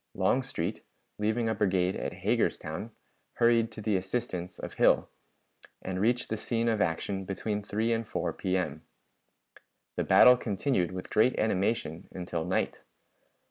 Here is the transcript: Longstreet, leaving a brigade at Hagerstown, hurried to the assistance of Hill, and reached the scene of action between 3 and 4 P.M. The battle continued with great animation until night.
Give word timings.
Longstreet, 0.15 0.83
leaving 1.19 1.47
a 1.47 1.53
brigade 1.53 1.95
at 1.95 2.11
Hagerstown, 2.11 2.89
hurried 3.33 3.71
to 3.73 3.81
the 3.81 3.97
assistance 3.97 4.57
of 4.57 4.73
Hill, 4.73 5.11
and 5.79 6.01
reached 6.01 6.29
the 6.29 6.37
scene 6.37 6.67
of 6.67 6.81
action 6.81 7.23
between 7.23 7.61
3 7.61 7.93
and 7.93 8.07
4 8.07 8.33
P.M. 8.33 8.81
The 9.97 10.03
battle 10.03 10.37
continued 10.37 10.91
with 10.91 11.11
great 11.11 11.37
animation 11.37 12.07
until 12.13 12.45
night. 12.45 12.81